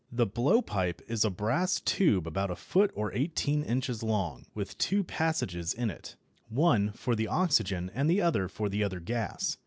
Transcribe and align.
The 0.11 0.25
blowpipe 0.25 1.03
is 1.07 1.23
a 1.23 1.29
brass 1.29 1.79
tube 1.79 2.25
about 2.25 2.49
a 2.49 2.55
foot 2.55 2.89
or 2.95 3.13
eighteen 3.13 3.61
inches 3.61 4.01
long, 4.01 4.47
with 4.55 4.75
two 4.79 5.03
passages 5.03 5.75
in 5.75 5.91
it, 5.91 6.15
one 6.49 6.91
for 6.93 7.15
the 7.15 7.27
oxygen 7.27 7.91
and 7.93 8.09
the 8.09 8.19
other 8.19 8.47
for 8.47 8.67
the 8.67 8.83
other 8.83 8.99
gas. 8.99 9.57